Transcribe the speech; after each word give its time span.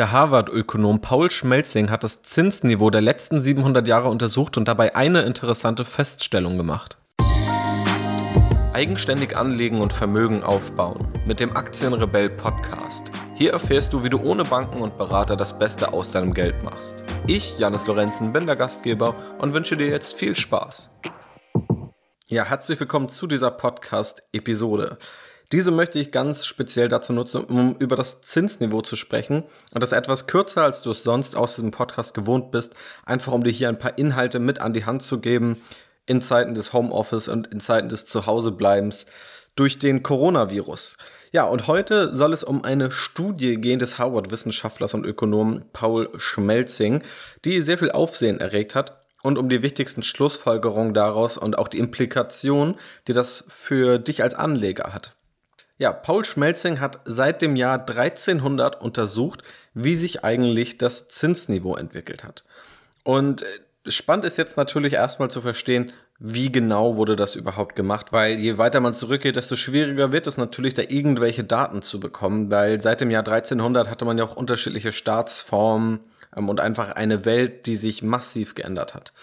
Der 0.00 0.12
Harvard-Ökonom 0.12 1.02
Paul 1.02 1.30
Schmelzing 1.30 1.90
hat 1.90 2.04
das 2.04 2.22
Zinsniveau 2.22 2.88
der 2.88 3.02
letzten 3.02 3.38
700 3.38 3.86
Jahre 3.86 4.08
untersucht 4.08 4.56
und 4.56 4.66
dabei 4.66 4.96
eine 4.96 5.20
interessante 5.20 5.84
Feststellung 5.84 6.56
gemacht. 6.56 6.96
Eigenständig 8.72 9.36
anlegen 9.36 9.82
und 9.82 9.92
Vermögen 9.92 10.42
aufbauen 10.42 11.06
mit 11.26 11.38
dem 11.38 11.54
Aktienrebell 11.54 12.30
Podcast. 12.30 13.10
Hier 13.34 13.52
erfährst 13.52 13.92
du, 13.92 14.02
wie 14.02 14.08
du 14.08 14.22
ohne 14.22 14.44
Banken 14.44 14.80
und 14.80 14.96
Berater 14.96 15.36
das 15.36 15.58
Beste 15.58 15.92
aus 15.92 16.10
deinem 16.10 16.32
Geld 16.32 16.62
machst. 16.62 17.04
Ich, 17.26 17.58
Janis 17.58 17.86
Lorenzen, 17.86 18.32
bin 18.32 18.46
der 18.46 18.56
Gastgeber 18.56 19.14
und 19.36 19.52
wünsche 19.52 19.76
dir 19.76 19.88
jetzt 19.88 20.14
viel 20.14 20.34
Spaß. 20.34 20.88
Ja, 22.28 22.46
herzlich 22.46 22.80
willkommen 22.80 23.10
zu 23.10 23.26
dieser 23.26 23.50
Podcast-Episode. 23.50 24.96
Diese 25.52 25.72
möchte 25.72 25.98
ich 25.98 26.12
ganz 26.12 26.46
speziell 26.46 26.88
dazu 26.88 27.12
nutzen, 27.12 27.42
um 27.42 27.74
über 27.80 27.96
das 27.96 28.20
Zinsniveau 28.20 28.82
zu 28.82 28.94
sprechen. 28.94 29.42
Und 29.72 29.82
das 29.82 29.90
etwas 29.90 30.28
kürzer, 30.28 30.62
als 30.62 30.82
du 30.82 30.92
es 30.92 31.02
sonst 31.02 31.34
aus 31.34 31.56
diesem 31.56 31.72
Podcast 31.72 32.14
gewohnt 32.14 32.52
bist. 32.52 32.74
Einfach 33.04 33.32
um 33.32 33.42
dir 33.42 33.50
hier 33.50 33.68
ein 33.68 33.78
paar 33.78 33.98
Inhalte 33.98 34.38
mit 34.38 34.60
an 34.60 34.74
die 34.74 34.84
Hand 34.84 35.02
zu 35.02 35.18
geben 35.18 35.60
in 36.06 36.22
Zeiten 36.22 36.54
des 36.54 36.72
Homeoffice 36.72 37.26
und 37.26 37.48
in 37.48 37.58
Zeiten 37.58 37.88
des 37.88 38.04
Zuhausebleibens 38.04 39.06
durch 39.56 39.80
den 39.80 40.04
Coronavirus. 40.04 40.96
Ja, 41.32 41.44
und 41.44 41.66
heute 41.66 42.14
soll 42.14 42.32
es 42.32 42.44
um 42.44 42.64
eine 42.64 42.92
Studie 42.92 43.56
gehen 43.60 43.80
des 43.80 43.98
Harvard-Wissenschaftlers 43.98 44.94
und 44.94 45.04
Ökonomen 45.04 45.64
Paul 45.72 46.10
Schmelzing, 46.16 47.02
die 47.44 47.60
sehr 47.60 47.78
viel 47.78 47.90
Aufsehen 47.90 48.38
erregt 48.38 48.76
hat 48.76 49.04
und 49.22 49.36
um 49.36 49.48
die 49.48 49.62
wichtigsten 49.62 50.02
Schlussfolgerungen 50.02 50.94
daraus 50.94 51.36
und 51.36 51.58
auch 51.58 51.68
die 51.68 51.78
Implikation, 51.78 52.76
die 53.06 53.12
das 53.12 53.44
für 53.48 53.98
dich 53.98 54.22
als 54.22 54.34
Anleger 54.34 54.92
hat. 54.92 55.16
Ja, 55.80 55.94
Paul 55.94 56.26
Schmelzing 56.26 56.78
hat 56.78 57.00
seit 57.06 57.40
dem 57.40 57.56
Jahr 57.56 57.78
1300 57.78 58.82
untersucht, 58.82 59.42
wie 59.72 59.94
sich 59.94 60.22
eigentlich 60.22 60.76
das 60.76 61.08
Zinsniveau 61.08 61.74
entwickelt 61.74 62.22
hat. 62.22 62.44
Und 63.02 63.40
äh, 63.40 63.90
spannend 63.90 64.26
ist 64.26 64.36
jetzt 64.36 64.58
natürlich 64.58 64.92
erstmal 64.92 65.30
zu 65.30 65.40
verstehen, 65.40 65.90
wie 66.18 66.52
genau 66.52 66.96
wurde 66.96 67.16
das 67.16 67.34
überhaupt 67.34 67.76
gemacht, 67.76 68.12
weil 68.12 68.38
je 68.38 68.58
weiter 68.58 68.80
man 68.80 68.92
zurückgeht, 68.92 69.36
desto 69.36 69.56
schwieriger 69.56 70.12
wird 70.12 70.26
es 70.26 70.36
natürlich, 70.36 70.74
da 70.74 70.82
irgendwelche 70.82 71.44
Daten 71.44 71.80
zu 71.80 71.98
bekommen, 71.98 72.50
weil 72.50 72.82
seit 72.82 73.00
dem 73.00 73.10
Jahr 73.10 73.26
1300 73.26 73.88
hatte 73.88 74.04
man 74.04 74.18
ja 74.18 74.24
auch 74.24 74.36
unterschiedliche 74.36 74.92
Staatsformen 74.92 76.00
ähm, 76.36 76.50
und 76.50 76.60
einfach 76.60 76.90
eine 76.90 77.24
Welt, 77.24 77.64
die 77.64 77.76
sich 77.76 78.02
massiv 78.02 78.54
geändert 78.54 78.94
hat. 78.94 79.14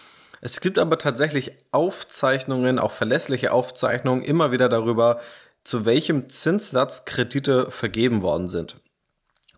Es 0.42 0.60
gibt 0.60 0.80
aber 0.80 0.98
tatsächlich 0.98 1.52
Aufzeichnungen, 1.72 2.80
auch 2.80 2.92
verlässliche 2.92 3.52
Aufzeichnungen, 3.52 4.24
immer 4.24 4.52
wieder 4.52 4.70
darüber, 4.70 5.20
zu 5.68 5.86
welchem 5.86 6.30
Zinssatz 6.30 7.04
Kredite 7.04 7.70
vergeben 7.72 8.22
worden 8.22 8.48
sind. 8.48 8.78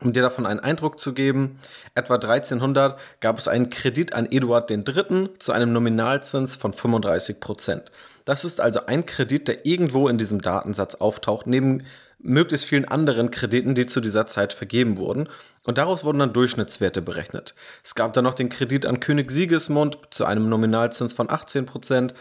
Um 0.02 0.12
dir 0.12 0.24
davon 0.24 0.48
einen 0.48 0.60
Eindruck 0.60 1.00
zu 1.00 1.14
geben, 1.14 1.60
etwa 1.94 2.16
1300 2.16 3.00
gab 3.20 3.38
es 3.38 3.48
einen 3.48 3.70
Kredit 3.70 4.14
an 4.14 4.26
Eduard 4.26 4.72
III. 4.72 5.30
zu 5.38 5.52
einem 5.52 5.72
Nominalzins 5.72 6.56
von 6.56 6.74
35 6.74 7.40
Prozent. 7.40 7.92
Das 8.26 8.44
ist 8.44 8.60
also 8.60 8.88
ein 8.88 9.06
Kredit, 9.06 9.48
der 9.48 9.68
irgendwo 9.68 10.08
in 10.08 10.18
diesem 10.18 10.42
Datensatz 10.42 10.96
auftaucht, 10.96 11.46
neben 11.46 11.84
möglichst 12.18 12.66
vielen 12.66 12.86
anderen 12.86 13.30
Krediten, 13.30 13.76
die 13.76 13.86
zu 13.86 14.02
dieser 14.02 14.26
Zeit 14.26 14.54
vergeben 14.54 14.98
wurden. 14.98 15.30
Und 15.64 15.78
daraus 15.78 16.04
wurden 16.04 16.18
dann 16.18 16.34
Durchschnittswerte 16.34 17.04
berechnet. 17.04 17.54
Es 17.84 17.94
gab 17.94 18.14
dann 18.14 18.24
noch 18.24 18.34
den 18.34 18.50
Kredit 18.50 18.88
an 18.88 19.00
König 19.00 19.30
Sigismund 19.30 20.00
zu 20.10 20.26
einem 20.26 20.50
Nominalzins 20.50 21.14
von 21.14 21.30
18 21.30 21.68
Prozent. 21.68 22.16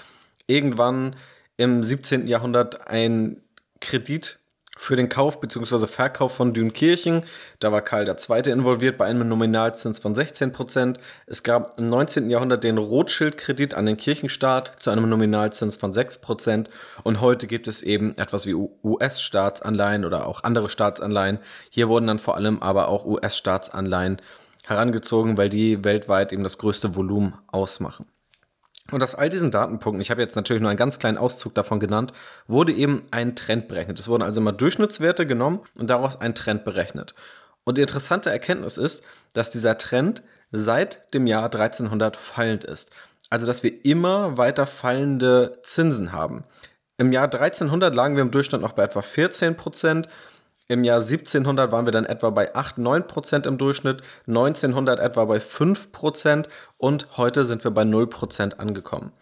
Irgendwann 0.47 1.17
im 1.57 1.83
17. 1.83 2.27
Jahrhundert 2.27 2.87
ein 2.87 3.41
Kredit 3.81 4.41
für 4.79 4.97
den 4.97 5.09
Kauf 5.09 5.41
bzw. 5.41 5.87
Verkauf 5.87 6.35
von 6.35 6.55
Dünkirchen. 6.55 7.25
Da 7.59 7.73
war 7.73 7.83
Karl 7.83 8.09
II. 8.09 8.53
involviert 8.53 8.97
bei 8.97 9.07
einem 9.07 9.29
Nominalzins 9.29 9.99
von 9.99 10.15
16 10.15 10.53
Prozent. 10.53 10.99
Es 11.27 11.43
gab 11.43 11.77
im 11.79 11.89
19. 11.89 12.31
Jahrhundert 12.31 12.65
den 12.65 12.79
Rothschild-Kredit 12.79 13.75
an 13.75 13.87
den 13.87 13.97
Kirchenstaat 13.97 14.81
zu 14.81 14.91
einem 14.91 15.09
Nominalzins 15.09 15.77
von 15.77 15.93
6 15.93 16.19
Prozent. 16.19 16.71
Und 17.03 17.21
heute 17.21 17.47
gibt 17.49 17.67
es 17.67 17.83
eben 17.83 18.17
etwas 18.17 18.47
wie 18.47 18.55
US-Staatsanleihen 18.55 20.05
oder 20.05 20.27
auch 20.27 20.45
andere 20.45 20.69
Staatsanleihen. 20.69 21.41
Hier 21.71 21.89
wurden 21.89 22.07
dann 22.07 22.21
vor 22.21 22.37
allem 22.37 22.63
aber 22.63 22.89
auch 22.89 23.05
US-Staatsanleihen 23.05 24.23
herangezogen, 24.65 25.37
weil 25.37 25.49
die 25.49 25.83
weltweit 25.83 26.33
eben 26.33 26.45
das 26.45 26.59
größte 26.59 26.95
Volumen 26.95 27.35
ausmachen. 27.49 28.07
Und 28.91 29.03
aus 29.03 29.15
all 29.15 29.29
diesen 29.29 29.51
Datenpunkten, 29.51 30.01
ich 30.01 30.11
habe 30.11 30.23
jetzt 30.23 30.35
natürlich 30.35 30.63
nur 30.63 30.71
einen 30.71 30.79
ganz 30.79 30.99
kleinen 30.99 31.19
Auszug 31.19 31.55
davon 31.55 31.79
genannt, 31.79 32.13
wurde 32.47 32.73
eben 32.73 33.03
ein 33.11 33.37
Trend 33.37 33.69
berechnet. 33.69 33.99
Es 33.99 34.09
wurden 34.09 34.23
also 34.23 34.41
immer 34.41 34.53
Durchschnittswerte 34.53 35.27
genommen 35.27 35.61
und 35.79 35.91
daraus 35.91 36.21
ein 36.21 36.35
Trend 36.35 36.65
berechnet. 36.65 37.15
Und 37.65 37.77
die 37.77 37.83
interessante 37.83 38.31
Erkenntnis 38.31 38.79
ist, 38.79 39.03
dass 39.35 39.51
dieser 39.51 39.77
Trend 39.77 40.23
seit 40.53 41.13
dem 41.13 41.27
Jahr 41.27 41.45
1300 41.45 42.17
fallend 42.17 42.65
ist. 42.65 42.91
Also 43.29 43.45
dass 43.47 43.63
wir 43.63 43.85
immer 43.85 44.39
weiter 44.39 44.67
fallende 44.67 45.61
Zinsen 45.63 46.13
haben. 46.13 46.45
Im 46.97 47.13
Jahr 47.13 47.25
1300 47.25 47.95
lagen 47.95 48.17
wir 48.17 48.23
im 48.23 48.31
Durchschnitt 48.31 48.63
noch 48.63 48.73
bei 48.73 48.85
etwa 48.85 49.03
14 49.03 49.55
Prozent. 49.57 50.09
Im 50.71 50.85
Jahr 50.85 51.01
1700 51.01 51.73
waren 51.73 51.87
wir 51.87 51.93
dann 51.93 52.05
etwa 52.05 52.29
bei 52.29 52.55
8, 52.55 52.77
9 52.77 53.07
Prozent 53.07 53.47
im 53.47 53.57
Durchschnitt, 53.57 54.03
1900 54.27 55.01
etwa 55.01 55.25
bei 55.25 55.41
5 55.41 55.93
Prozent 55.93 56.51
und 56.77 57.17
heute 57.17 57.47
sind 57.47 57.65
wir 57.65 57.71
bei 57.71 57.85
0 57.85 58.07
Prozent 58.07 58.61
angekommen. 58.61 59.13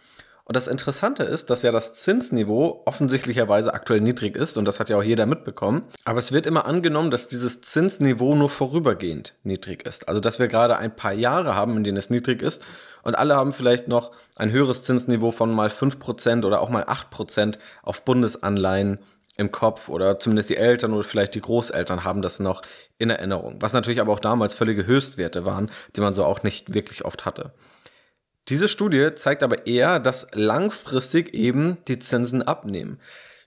Und 0.43 0.57
das 0.57 0.67
Interessante 0.67 1.23
ist, 1.23 1.51
dass 1.51 1.63
ja 1.63 1.71
das 1.71 1.95
Zinsniveau 1.95 2.83
offensichtlicherweise 2.85 3.75
aktuell 3.75 4.01
niedrig 4.01 4.35
ist 4.35 4.57
und 4.57 4.65
das 4.65 4.81
hat 4.81 4.91
ja 4.91 4.97
auch 4.97 5.05
jeder 5.05 5.27
mitbekommen. 5.27 5.83
Aber 6.05 6.19
es 6.19 6.33
wird 6.33 6.47
immer 6.47 6.67
angenommen, 6.67 7.13
dass 7.13 7.29
dieses 7.29 7.61
Zinsniveau 7.61 8.35
nur 8.35 8.51
vorübergehend 8.51 9.35
niedrig 9.45 9.87
ist. 9.87 10.09
Also 10.09 10.21
dass 10.21 10.41
wir 10.41 10.49
gerade 10.49 10.79
ein 10.79 10.97
paar 10.97 11.13
Jahre 11.13 11.55
haben, 11.55 11.77
in 11.77 11.85
denen 11.85 11.97
es 11.97 12.11
niedrig 12.11 12.43
ist 12.43 12.61
und 13.05 13.17
alle 13.17 13.37
haben 13.37 13.53
vielleicht 13.53 13.87
noch 13.87 14.11
ein 14.35 14.51
höheres 14.51 14.83
Zinsniveau 14.83 15.31
von 15.31 15.55
mal 15.55 15.69
5% 15.69 16.45
oder 16.45 16.61
auch 16.61 16.71
mal 16.71 16.85
8% 16.85 17.59
auf 17.85 18.05
Bundesanleihen 18.05 18.99
im 19.37 19.53
Kopf 19.53 19.89
oder 19.89 20.19
zumindest 20.19 20.51
die 20.51 20.57
Eltern 20.57 20.93
oder 20.93 21.05
vielleicht 21.05 21.35
die 21.35 21.41
Großeltern 21.41 22.05
haben 22.05 22.23
das 22.23 22.41
noch 22.41 22.63
in 22.99 23.11
Erinnerung. 23.11 23.57
Was 23.61 23.73
natürlich 23.73 24.01
aber 24.01 24.13
auch 24.13 24.21
damals 24.21 24.55
völlige 24.55 24.87
Höchstwerte 24.87 25.45
waren, 25.45 25.71
die 25.95 26.01
man 26.01 26.15
so 26.15 26.25
auch 26.25 26.43
nicht 26.43 26.75
wirklich 26.75 27.05
oft 27.05 27.25
hatte. 27.25 27.53
Diese 28.49 28.69
Studie 28.69 29.15
zeigt 29.15 29.43
aber 29.43 29.67
eher, 29.67 29.99
dass 29.99 30.29
langfristig 30.33 31.35
eben 31.35 31.79
die 31.89 31.99
Zinsen 31.99 32.43
abnehmen. 32.43 33.01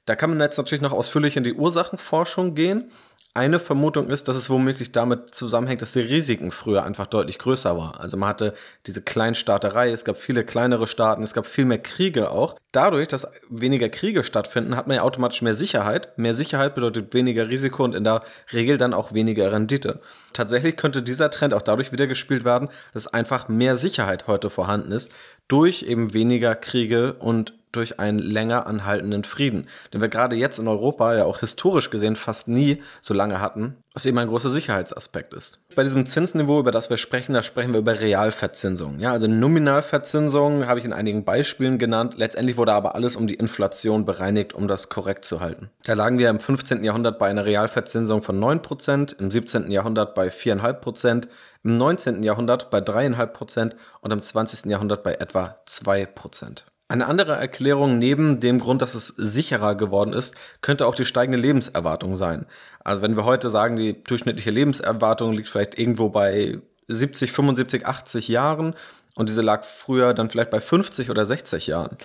Da 0.05 0.15
kann 0.15 0.29
man 0.29 0.39
jetzt 0.39 0.57
natürlich 0.57 0.81
noch 0.81 0.91
ausführlich 0.91 1.37
in 1.37 1.43
die 1.43 1.53
Ursachenforschung 1.53 2.55
gehen 2.55 2.91
eine 3.35 3.59
Vermutung 3.59 4.09
ist, 4.09 4.27
dass 4.27 4.35
es 4.35 4.49
womöglich 4.49 4.91
damit 4.91 5.33
zusammenhängt, 5.35 5.81
dass 5.81 5.93
die 5.93 5.99
Risiken 5.99 6.51
früher 6.51 6.83
einfach 6.83 7.05
deutlich 7.05 7.37
größer 7.37 7.77
waren. 7.77 7.95
Also 7.95 8.17
man 8.17 8.27
hatte 8.27 8.53
diese 8.87 9.01
Kleinstaaterei, 9.01 9.91
es 9.91 10.03
gab 10.03 10.17
viele 10.17 10.43
kleinere 10.43 10.87
Staaten, 10.87 11.21
es 11.21 11.33
gab 11.33 11.45
viel 11.45 11.65
mehr 11.65 11.77
Kriege 11.77 12.31
auch. 12.31 12.55
Dadurch, 12.71 13.07
dass 13.07 13.27
weniger 13.49 13.87
Kriege 13.89 14.23
stattfinden, 14.23 14.75
hat 14.75 14.87
man 14.87 14.97
ja 14.97 15.03
automatisch 15.03 15.41
mehr 15.41 15.53
Sicherheit. 15.53 16.17
Mehr 16.17 16.33
Sicherheit 16.33 16.73
bedeutet 16.75 17.13
weniger 17.13 17.49
Risiko 17.49 17.83
und 17.83 17.95
in 17.95 18.03
der 18.03 18.23
Regel 18.51 18.77
dann 18.77 18.93
auch 18.93 19.13
weniger 19.13 19.51
Rendite. 19.51 20.01
Tatsächlich 20.33 20.75
könnte 20.75 21.03
dieser 21.03 21.29
Trend 21.29 21.53
auch 21.53 21.61
dadurch 21.61 21.91
wieder 21.91 22.07
gespielt 22.07 22.45
werden, 22.45 22.69
dass 22.93 23.07
einfach 23.07 23.47
mehr 23.47 23.77
Sicherheit 23.77 24.27
heute 24.27 24.49
vorhanden 24.49 24.91
ist 24.91 25.11
durch 25.47 25.83
eben 25.83 26.13
weniger 26.13 26.55
Kriege 26.55 27.13
und 27.13 27.53
durch 27.71 27.99
einen 27.99 28.19
länger 28.19 28.67
anhaltenden 28.67 29.23
Frieden, 29.23 29.67
den 29.93 30.01
wir 30.01 30.09
gerade 30.09 30.35
jetzt 30.35 30.59
in 30.59 30.67
Europa 30.67 31.15
ja 31.15 31.25
auch 31.25 31.39
historisch 31.39 31.89
gesehen 31.89 32.15
fast 32.15 32.47
nie 32.47 32.81
so 33.01 33.13
lange 33.13 33.39
hatten, 33.39 33.77
was 33.93 34.05
eben 34.05 34.17
ein 34.17 34.27
großer 34.27 34.49
Sicherheitsaspekt 34.49 35.33
ist. 35.33 35.59
Bei 35.75 35.83
diesem 35.83 36.05
Zinsniveau, 36.05 36.59
über 36.59 36.71
das 36.71 36.89
wir 36.89 36.97
sprechen, 36.97 37.33
da 37.33 37.43
sprechen 37.43 37.73
wir 37.73 37.79
über 37.79 37.99
Realverzinsung. 37.99 38.99
Ja, 38.99 39.11
also 39.11 39.27
Nominalverzinsung 39.27 40.67
habe 40.67 40.79
ich 40.79 40.85
in 40.85 40.93
einigen 40.93 41.25
Beispielen 41.25 41.77
genannt. 41.77 42.15
Letztendlich 42.17 42.57
wurde 42.57 42.73
aber 42.73 42.95
alles 42.95 43.15
um 43.15 43.27
die 43.27 43.35
Inflation 43.35 44.05
bereinigt, 44.05 44.53
um 44.53 44.67
das 44.67 44.89
korrekt 44.89 45.25
zu 45.25 45.39
halten. 45.39 45.69
Da 45.83 45.93
lagen 45.93 46.17
wir 46.17 46.29
im 46.29 46.39
15. 46.39 46.83
Jahrhundert 46.83 47.19
bei 47.19 47.29
einer 47.29 47.45
Realverzinsung 47.45 48.23
von 48.23 48.39
9%, 48.39 49.19
im 49.19 49.29
17. 49.31 49.69
Jahrhundert 49.71 50.15
bei 50.15 50.29
4,5%, 50.29 51.27
im 51.63 51.77
19. 51.77 52.23
Jahrhundert 52.23 52.69
bei 52.69 52.79
3,5% 52.79 53.73
und 54.01 54.13
im 54.13 54.21
20. 54.21 54.65
Jahrhundert 54.65 55.03
bei 55.03 55.13
etwa 55.15 55.57
2%. 55.67 56.63
Eine 56.91 57.05
andere 57.05 57.33
Erklärung 57.33 57.99
neben 57.99 58.39
dem 58.39 58.59
Grund, 58.59 58.81
dass 58.81 58.95
es 58.95 59.09
sicherer 59.09 59.75
geworden 59.75 60.11
ist, 60.11 60.33
könnte 60.61 60.87
auch 60.87 60.95
die 60.95 61.05
steigende 61.05 61.37
Lebenserwartung 61.37 62.17
sein. 62.17 62.47
Also 62.83 63.03
wenn 63.03 63.15
wir 63.15 63.25
heute 63.25 63.51
sagen, 63.51 63.75
die 63.75 64.03
durchschnittliche 64.03 64.49
Lebenserwartung 64.49 65.33
liegt 65.33 65.49
vielleicht 65.49 65.77
irgendwo 65.77 66.09
bei 66.09 66.57
70, 66.87 67.31
75, 67.31 67.85
80 67.85 68.27
Jahren 68.27 68.73
und 69.13 69.29
diese 69.29 69.43
lag 69.43 69.65
früher 69.65 70.15
dann 70.15 70.31
vielleicht 70.31 70.49
bei 70.49 70.59
50 70.59 71.11
oder 71.11 71.27
60 71.27 71.67
Jahren, 71.67 71.95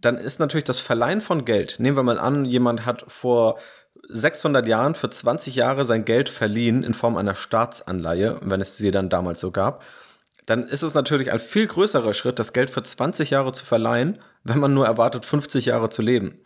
dann 0.00 0.16
ist 0.16 0.40
natürlich 0.40 0.64
das 0.64 0.80
Verleihen 0.80 1.20
von 1.20 1.44
Geld. 1.44 1.76
Nehmen 1.78 1.96
wir 1.96 2.02
mal 2.02 2.18
an, 2.18 2.44
jemand 2.46 2.84
hat 2.84 3.04
vor 3.06 3.60
600 4.08 4.66
Jahren 4.66 4.96
für 4.96 5.08
20 5.08 5.54
Jahre 5.54 5.84
sein 5.84 6.04
Geld 6.04 6.30
verliehen 6.30 6.82
in 6.82 6.94
Form 6.94 7.16
einer 7.16 7.36
Staatsanleihe, 7.36 8.38
wenn 8.42 8.60
es 8.60 8.76
sie 8.76 8.90
dann 8.90 9.08
damals 9.08 9.40
so 9.40 9.52
gab 9.52 9.84
dann 10.46 10.62
ist 10.62 10.82
es 10.82 10.94
natürlich 10.94 11.32
ein 11.32 11.40
viel 11.40 11.66
größerer 11.66 12.14
Schritt, 12.14 12.38
das 12.38 12.52
Geld 12.52 12.70
für 12.70 12.82
20 12.82 13.30
Jahre 13.30 13.52
zu 13.52 13.66
verleihen, 13.66 14.20
wenn 14.44 14.60
man 14.60 14.72
nur 14.72 14.86
erwartet, 14.86 15.24
50 15.24 15.66
Jahre 15.66 15.88
zu 15.90 16.02
leben. 16.02 16.38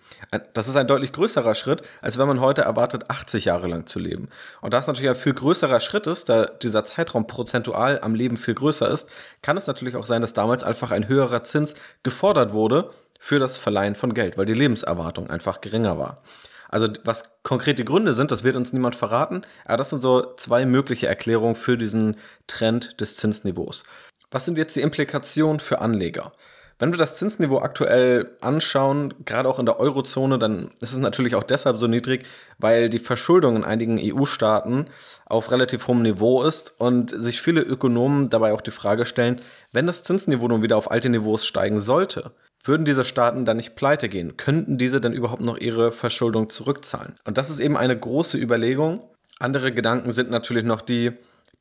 Das 0.54 0.68
ist 0.68 0.76
ein 0.76 0.86
deutlich 0.86 1.12
größerer 1.12 1.54
Schritt, 1.54 1.82
als 2.00 2.18
wenn 2.18 2.26
man 2.26 2.40
heute 2.40 2.62
erwartet, 2.62 3.10
80 3.10 3.44
Jahre 3.44 3.68
lang 3.68 3.86
zu 3.86 3.98
leben. 3.98 4.30
Und 4.62 4.72
da 4.72 4.78
es 4.78 4.86
natürlich 4.86 5.10
ein 5.10 5.16
viel 5.16 5.34
größerer 5.34 5.80
Schritt 5.80 6.06
ist, 6.06 6.30
da 6.30 6.46
dieser 6.46 6.86
Zeitraum 6.86 7.26
prozentual 7.26 8.00
am 8.00 8.14
Leben 8.14 8.38
viel 8.38 8.54
größer 8.54 8.88
ist, 8.88 9.10
kann 9.42 9.58
es 9.58 9.66
natürlich 9.66 9.96
auch 9.96 10.06
sein, 10.06 10.22
dass 10.22 10.32
damals 10.32 10.64
einfach 10.64 10.92
ein 10.92 11.06
höherer 11.06 11.44
Zins 11.44 11.74
gefordert 12.02 12.54
wurde 12.54 12.90
für 13.18 13.38
das 13.38 13.58
Verleihen 13.58 13.94
von 13.94 14.14
Geld, 14.14 14.38
weil 14.38 14.46
die 14.46 14.54
Lebenserwartung 14.54 15.28
einfach 15.28 15.60
geringer 15.60 15.98
war. 15.98 16.22
Also 16.70 16.88
was 17.04 17.24
konkrete 17.42 17.84
Gründe 17.84 18.14
sind, 18.14 18.30
das 18.30 18.44
wird 18.44 18.54
uns 18.54 18.72
niemand 18.72 18.94
verraten, 18.94 19.42
aber 19.64 19.76
das 19.76 19.90
sind 19.90 20.00
so 20.00 20.32
zwei 20.34 20.64
mögliche 20.64 21.08
Erklärungen 21.08 21.56
für 21.56 21.76
diesen 21.76 22.16
Trend 22.46 23.00
des 23.00 23.16
Zinsniveaus. 23.16 23.84
Was 24.30 24.44
sind 24.44 24.56
jetzt 24.56 24.76
die 24.76 24.82
Implikationen 24.82 25.58
für 25.58 25.80
Anleger? 25.80 26.32
Wenn 26.78 26.92
wir 26.92 26.98
das 26.98 27.16
Zinsniveau 27.16 27.58
aktuell 27.58 28.36
anschauen, 28.40 29.12
gerade 29.26 29.50
auch 29.50 29.58
in 29.58 29.66
der 29.66 29.78
Eurozone, 29.78 30.38
dann 30.38 30.70
ist 30.80 30.92
es 30.92 30.98
natürlich 30.98 31.34
auch 31.34 31.42
deshalb 31.42 31.76
so 31.76 31.86
niedrig, 31.86 32.24
weil 32.56 32.88
die 32.88 33.00
Verschuldung 33.00 33.56
in 33.56 33.64
einigen 33.64 34.00
EU-Staaten 34.00 34.86
auf 35.26 35.50
relativ 35.50 35.88
hohem 35.88 36.00
Niveau 36.00 36.42
ist 36.42 36.80
und 36.80 37.10
sich 37.10 37.42
viele 37.42 37.60
Ökonomen 37.60 38.30
dabei 38.30 38.54
auch 38.54 38.62
die 38.62 38.70
Frage 38.70 39.04
stellen, 39.04 39.42
wenn 39.72 39.86
das 39.86 40.04
Zinsniveau 40.04 40.48
nun 40.48 40.62
wieder 40.62 40.78
auf 40.78 40.90
alte 40.90 41.10
Niveaus 41.10 41.44
steigen 41.44 41.80
sollte, 41.80 42.32
würden 42.62 42.84
diese 42.84 43.04
Staaten 43.04 43.44
dann 43.44 43.56
nicht 43.56 43.74
pleite 43.74 44.08
gehen? 44.08 44.36
Könnten 44.36 44.78
diese 44.78 45.00
dann 45.00 45.12
überhaupt 45.12 45.42
noch 45.42 45.58
ihre 45.58 45.92
Verschuldung 45.92 46.50
zurückzahlen? 46.50 47.14
Und 47.24 47.38
das 47.38 47.50
ist 47.50 47.60
eben 47.60 47.76
eine 47.76 47.98
große 47.98 48.36
Überlegung. 48.36 49.02
Andere 49.38 49.72
Gedanken 49.72 50.12
sind 50.12 50.30
natürlich 50.30 50.64
noch 50.64 50.82
die 50.82 51.12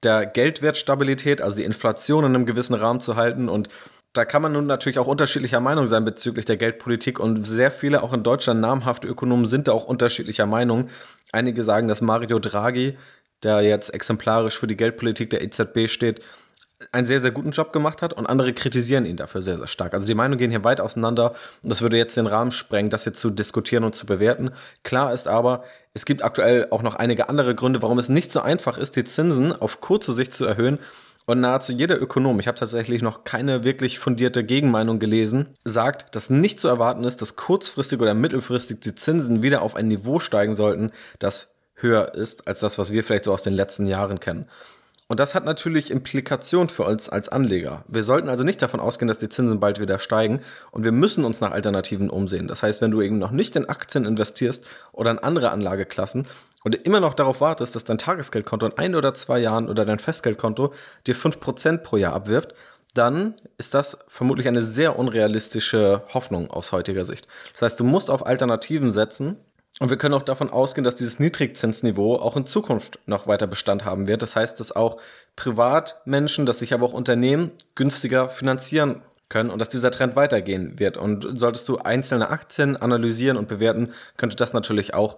der 0.03 0.25
Geldwertstabilität, 0.25 1.41
also 1.41 1.57
die 1.57 1.63
Inflation 1.63 2.23
in 2.23 2.35
einem 2.35 2.45
gewissen 2.45 2.73
Rahmen 2.73 3.01
zu 3.01 3.15
halten. 3.15 3.49
Und 3.49 3.69
da 4.13 4.25
kann 4.25 4.41
man 4.41 4.53
nun 4.53 4.65
natürlich 4.65 4.97
auch 4.99 5.07
unterschiedlicher 5.07 5.59
Meinung 5.59 5.87
sein 5.87 6.05
bezüglich 6.05 6.45
der 6.45 6.57
Geldpolitik. 6.57 7.19
Und 7.19 7.45
sehr 7.45 7.71
viele, 7.71 8.01
auch 8.01 8.13
in 8.13 8.23
Deutschland 8.23 8.61
namhafte 8.61 9.07
Ökonomen, 9.07 9.45
sind 9.45 9.67
da 9.67 9.73
auch 9.73 9.85
unterschiedlicher 9.85 10.45
Meinung. 10.45 10.89
Einige 11.31 11.63
sagen, 11.63 11.87
dass 11.87 12.01
Mario 12.01 12.39
Draghi, 12.39 12.97
der 13.43 13.61
jetzt 13.61 13.93
exemplarisch 13.93 14.57
für 14.57 14.67
die 14.67 14.77
Geldpolitik 14.77 15.29
der 15.29 15.41
EZB 15.41 15.87
steht, 15.87 16.21
einen 16.91 17.07
sehr, 17.07 17.21
sehr 17.21 17.31
guten 17.31 17.51
Job 17.51 17.73
gemacht 17.73 18.01
hat 18.01 18.13
und 18.13 18.25
andere 18.25 18.53
kritisieren 18.53 19.05
ihn 19.05 19.17
dafür 19.17 19.41
sehr, 19.41 19.57
sehr 19.57 19.67
stark. 19.67 19.93
Also 19.93 20.05
die 20.05 20.15
Meinungen 20.15 20.39
gehen 20.39 20.51
hier 20.51 20.63
weit 20.63 20.79
auseinander 20.79 21.35
und 21.61 21.69
das 21.69 21.81
würde 21.81 21.97
jetzt 21.97 22.15
den 22.15 22.27
Rahmen 22.27 22.51
sprengen, 22.51 22.89
das 22.89 23.05
jetzt 23.05 23.19
zu 23.19 23.29
diskutieren 23.29 23.83
und 23.83 23.95
zu 23.95 24.05
bewerten. 24.05 24.51
Klar 24.83 25.13
ist 25.13 25.27
aber, 25.27 25.63
es 25.93 26.05
gibt 26.05 26.23
aktuell 26.23 26.67
auch 26.71 26.81
noch 26.81 26.95
einige 26.95 27.27
andere 27.27 27.53
Gründe, 27.53 27.81
warum 27.81 27.99
es 27.99 28.07
nicht 28.07 28.31
so 28.31 28.39
einfach 28.39 28.77
ist, 28.77 28.95
die 28.95 29.03
Zinsen 29.03 29.51
auf 29.51 29.81
kurze 29.81 30.13
Sicht 30.13 30.33
zu 30.33 30.45
erhöhen. 30.45 30.79
Und 31.25 31.41
nahezu 31.41 31.73
jeder 31.73 32.01
Ökonom, 32.01 32.39
ich 32.39 32.47
habe 32.47 32.57
tatsächlich 32.57 33.03
noch 33.03 33.23
keine 33.23 33.63
wirklich 33.63 33.99
fundierte 33.99 34.43
Gegenmeinung 34.43 34.97
gelesen, 34.97 35.49
sagt, 35.63 36.15
dass 36.15 36.31
nicht 36.31 36.59
zu 36.59 36.67
erwarten 36.67 37.03
ist, 37.03 37.21
dass 37.21 37.35
kurzfristig 37.35 37.99
oder 37.99 38.15
mittelfristig 38.15 38.79
die 38.79 38.95
Zinsen 38.95 39.43
wieder 39.43 39.61
auf 39.61 39.75
ein 39.75 39.89
Niveau 39.89 40.19
steigen 40.19 40.55
sollten, 40.55 40.91
das 41.19 41.53
höher 41.75 42.15
ist 42.15 42.47
als 42.47 42.61
das, 42.61 42.79
was 42.79 42.91
wir 42.91 43.03
vielleicht 43.03 43.25
so 43.25 43.33
aus 43.33 43.43
den 43.43 43.53
letzten 43.53 43.85
Jahren 43.85 44.19
kennen. 44.19 44.47
Und 45.11 45.19
das 45.19 45.33
hat 45.33 45.43
natürlich 45.43 45.89
Implikationen 45.89 46.69
für 46.69 46.83
uns 46.83 47.09
als 47.09 47.29
Anleger. 47.29 47.83
Wir 47.87 48.03
sollten 48.03 48.29
also 48.29 48.43
nicht 48.43 48.61
davon 48.61 48.79
ausgehen, 48.79 49.07
dass 49.07 49.17
die 49.17 49.27
Zinsen 49.27 49.59
bald 49.59 49.79
wieder 49.79 49.97
steigen 49.97 50.41
und 50.69 50.83
wir 50.83 50.91
müssen 50.91 51.25
uns 51.25 51.41
nach 51.41 51.49
Alternativen 51.49 52.11
umsehen. 52.11 52.47
Das 52.47 52.61
heißt, 52.61 52.79
wenn 52.79 52.91
du 52.91 53.01
eben 53.01 53.17
noch 53.17 53.31
nicht 53.31 53.55
in 53.55 53.67
Aktien 53.67 54.05
investierst 54.05 54.67
oder 54.91 55.09
in 55.09 55.17
andere 55.17 55.49
Anlageklassen 55.49 56.27
und 56.63 56.75
immer 56.75 56.99
noch 56.99 57.15
darauf 57.15 57.41
wartest, 57.41 57.75
dass 57.75 57.85
dein 57.85 57.97
Tagesgeldkonto 57.97 58.67
in 58.67 58.77
ein 58.77 58.93
oder 58.93 59.15
zwei 59.15 59.39
Jahren 59.39 59.67
oder 59.67 59.83
dein 59.83 59.97
Festgeldkonto 59.97 60.75
dir 61.07 61.15
fünf 61.15 61.39
Prozent 61.39 61.81
pro 61.81 61.97
Jahr 61.97 62.13
abwirft, 62.13 62.53
dann 62.93 63.33
ist 63.57 63.73
das 63.73 63.97
vermutlich 64.07 64.47
eine 64.47 64.61
sehr 64.61 64.99
unrealistische 64.99 66.03
Hoffnung 66.13 66.51
aus 66.51 66.71
heutiger 66.71 67.03
Sicht. 67.03 67.27
Das 67.53 67.63
heißt, 67.63 67.79
du 67.79 67.83
musst 67.83 68.11
auf 68.11 68.27
Alternativen 68.27 68.91
setzen 68.91 69.37
und 69.79 69.89
wir 69.89 69.97
können 69.97 70.13
auch 70.13 70.23
davon 70.23 70.49
ausgehen, 70.49 70.83
dass 70.83 70.95
dieses 70.95 71.19
Niedrigzinsniveau 71.19 72.15
auch 72.15 72.35
in 72.35 72.45
Zukunft 72.45 72.99
noch 73.05 73.27
weiter 73.27 73.47
Bestand 73.47 73.85
haben 73.85 74.07
wird. 74.07 74.21
Das 74.21 74.35
heißt, 74.35 74.59
dass 74.59 74.75
auch 74.75 74.97
Privatmenschen, 75.35 76.45
dass 76.45 76.59
sich 76.59 76.73
aber 76.73 76.85
auch 76.85 76.93
Unternehmen 76.93 77.51
günstiger 77.75 78.29
finanzieren 78.29 79.01
können 79.29 79.49
und 79.49 79.59
dass 79.59 79.69
dieser 79.69 79.91
Trend 79.91 80.15
weitergehen 80.17 80.79
wird. 80.79 80.97
Und 80.97 81.39
solltest 81.39 81.69
du 81.69 81.77
einzelne 81.77 82.29
Aktien 82.29 82.75
analysieren 82.75 83.37
und 83.37 83.47
bewerten, 83.47 83.93
könnte 84.17 84.35
das 84.35 84.51
natürlich 84.51 84.93
auch 84.93 85.17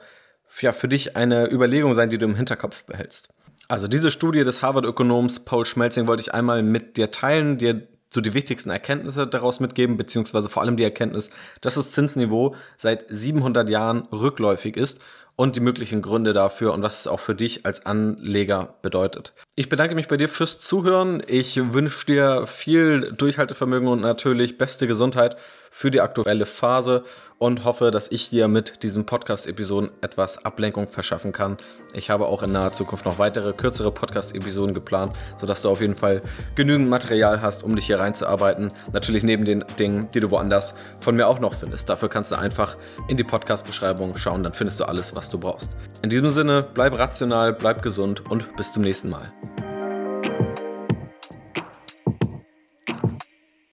ja, 0.59 0.73
für 0.73 0.89
dich 0.89 1.15
eine 1.15 1.49
Überlegung 1.49 1.95
sein, 1.95 2.09
die 2.09 2.17
du 2.17 2.25
im 2.25 2.35
Hinterkopf 2.35 2.83
behältst. 2.83 3.29
Also 3.67 3.87
diese 3.87 4.11
Studie 4.11 4.43
des 4.43 4.61
Harvard-Ökonoms 4.61 5.39
Paul 5.39 5.65
Schmelzing 5.65 6.05
wollte 6.05 6.21
ich 6.21 6.33
einmal 6.33 6.61
mit 6.61 6.97
dir 6.97 7.09
teilen, 7.09 7.57
dir 7.57 7.87
so 8.13 8.21
die 8.21 8.33
wichtigsten 8.33 8.69
Erkenntnisse 8.69 9.25
daraus 9.25 9.59
mitgeben, 9.59 9.97
beziehungsweise 9.97 10.49
vor 10.49 10.61
allem 10.61 10.77
die 10.77 10.83
Erkenntnis, 10.83 11.29
dass 11.61 11.75
das 11.75 11.91
Zinsniveau 11.91 12.55
seit 12.77 13.05
700 13.09 13.69
Jahren 13.69 14.01
rückläufig 14.11 14.77
ist 14.77 15.03
und 15.35 15.55
die 15.55 15.61
möglichen 15.61 16.01
Gründe 16.01 16.33
dafür 16.33 16.73
und 16.73 16.83
was 16.83 17.01
es 17.01 17.07
auch 17.07 17.19
für 17.19 17.35
dich 17.35 17.65
als 17.65 17.85
Anleger 17.85 18.75
bedeutet. 18.81 19.33
Ich 19.55 19.67
bedanke 19.67 19.95
mich 19.95 20.07
bei 20.07 20.15
dir 20.15 20.29
fürs 20.29 20.59
Zuhören. 20.59 21.21
Ich 21.27 21.73
wünsche 21.73 22.05
dir 22.05 22.47
viel 22.47 23.11
Durchhaltevermögen 23.11 23.89
und 23.89 23.99
natürlich 23.99 24.57
beste 24.57 24.87
Gesundheit 24.87 25.35
für 25.69 25.91
die 25.91 25.99
aktuelle 25.99 26.45
Phase 26.45 27.03
und 27.37 27.63
hoffe, 27.63 27.91
dass 27.91 28.11
ich 28.11 28.29
dir 28.29 28.47
mit 28.47 28.83
diesen 28.83 29.05
Podcast-Episoden 29.05 29.89
etwas 30.01 30.45
Ablenkung 30.45 30.87
verschaffen 30.87 31.31
kann. 31.31 31.57
Ich 31.93 32.09
habe 32.09 32.27
auch 32.27 32.43
in 32.43 32.51
naher 32.51 32.71
Zukunft 32.71 33.05
noch 33.05 33.17
weitere 33.19 33.51
kürzere 33.53 33.91
Podcast-Episoden 33.91 34.75
geplant, 34.75 35.15
sodass 35.37 35.63
du 35.63 35.69
auf 35.69 35.81
jeden 35.81 35.95
Fall 35.95 36.21
genügend 36.55 36.89
Material 36.89 37.41
hast, 37.41 37.63
um 37.63 37.75
dich 37.75 37.87
hier 37.87 37.99
reinzuarbeiten. 37.99 38.71
Natürlich 38.93 39.23
neben 39.23 39.45
den 39.45 39.65
Dingen, 39.79 40.07
die 40.13 40.19
du 40.19 40.29
woanders 40.29 40.75
von 40.99 41.15
mir 41.15 41.27
auch 41.27 41.39
noch 41.39 41.55
findest. 41.55 41.89
Dafür 41.89 42.09
kannst 42.09 42.31
du 42.31 42.37
einfach 42.37 42.77
in 43.07 43.17
die 43.17 43.23
Podcast-Beschreibung 43.23 44.17
schauen, 44.17 44.43
dann 44.43 44.53
findest 44.53 44.79
du 44.79 44.83
alles, 44.83 45.15
was 45.15 45.29
du 45.29 45.39
brauchst. 45.39 45.75
In 46.03 46.09
diesem 46.09 46.29
Sinne, 46.29 46.67
bleib 46.73 46.97
rational, 46.97 47.53
bleib 47.53 47.81
gesund 47.81 48.29
und 48.29 48.55
bis 48.55 48.71
zum 48.71 48.83
nächsten 48.83 49.09
Mal. 49.09 49.31